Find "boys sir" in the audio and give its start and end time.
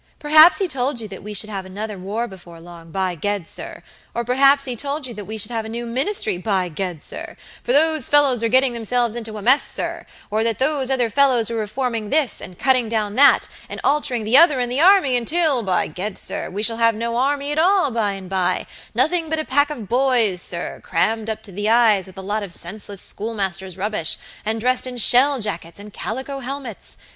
19.87-20.81